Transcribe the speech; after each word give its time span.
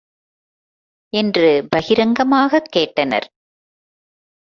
என்று 1.13 1.67
பகிரங்கமாகக் 1.69 2.71
கேட்டனர்! 2.75 3.27